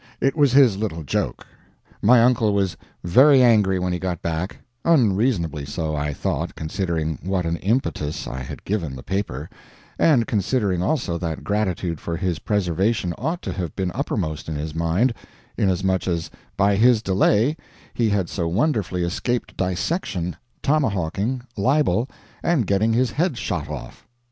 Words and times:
It 0.19 0.35
was 0.35 0.51
his 0.51 0.77
little 0.77 1.03
joke. 1.03 1.45
My 2.01 2.23
uncle 2.23 2.55
was 2.55 2.75
very 3.03 3.43
angry 3.43 3.77
when 3.77 3.93
he 3.93 3.99
got 3.99 4.19
back 4.23 4.57
unreasonably 4.83 5.63
so, 5.63 5.95
I 5.95 6.11
thought, 6.11 6.55
considering 6.55 7.19
what 7.21 7.45
an 7.45 7.57
impetus 7.57 8.25
I 8.27 8.39
had 8.39 8.63
given 8.63 8.95
the 8.95 9.03
paper, 9.03 9.47
and 9.99 10.25
considering 10.25 10.81
also 10.81 11.19
that 11.19 11.43
gratitude 11.43 11.99
for 11.99 12.17
his 12.17 12.39
preservation 12.39 13.13
ought 13.19 13.43
to 13.43 13.53
have 13.53 13.75
been 13.75 13.91
uppermost 13.93 14.49
in 14.49 14.55
his 14.55 14.73
mind, 14.73 15.13
inasmuch 15.55 16.07
as 16.07 16.31
by 16.57 16.77
his 16.77 17.03
delay 17.03 17.55
he 17.93 18.09
had 18.09 18.27
so 18.27 18.47
wonderfully 18.47 19.03
escaped 19.03 19.55
dissection, 19.55 20.35
tomahawking, 20.63 21.43
libel, 21.55 22.09
and 22.41 22.65
getting 22.65 22.91
his 22.91 23.11
head 23.11 23.37
shot 23.37 23.69
off. 23.69 24.07